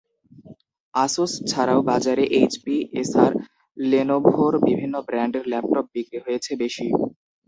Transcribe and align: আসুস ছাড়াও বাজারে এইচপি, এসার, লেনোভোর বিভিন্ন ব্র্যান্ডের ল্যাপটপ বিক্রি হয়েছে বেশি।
আসুস 0.93 1.31
ছাড়াও 1.49 1.79
বাজারে 1.89 2.23
এইচপি, 2.37 2.77
এসার, 3.01 3.31
লেনোভোর 3.77 4.53
বিভিন্ন 4.67 4.95
ব্র্যান্ডের 5.07 5.45
ল্যাপটপ 5.51 5.85
বিক্রি 5.95 6.17
হয়েছে 6.25 6.51
বেশি। 6.61 6.85